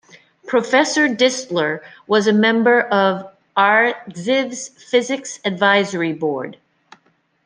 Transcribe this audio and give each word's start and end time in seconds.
Professor 0.47 1.07
Distler 1.07 1.79
was 2.07 2.25
a 2.25 2.33
member 2.33 2.81
of 2.81 3.29
arXiv's 3.55 4.69
physics 4.69 5.39
advisory 5.45 6.11
board. 6.11 6.57